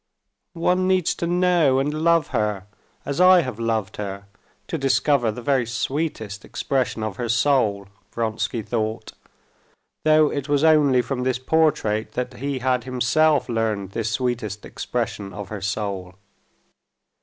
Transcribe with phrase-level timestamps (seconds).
[0.57, 2.65] "One needs to know and love her
[3.05, 4.25] as I have loved her
[4.67, 9.13] to discover the very sweetest expression of her soul," Vronsky thought,
[10.03, 15.33] though it was only from this portrait that he had himself learned this sweetest expression
[15.33, 16.15] of her soul.